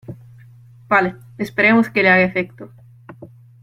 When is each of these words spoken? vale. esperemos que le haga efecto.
vale. 0.87 1.15
esperemos 1.37 1.87
que 1.89 2.01
le 2.01 2.09
haga 2.09 2.23
efecto. 2.23 2.71